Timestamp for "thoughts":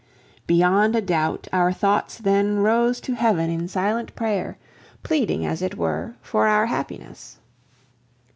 1.71-2.17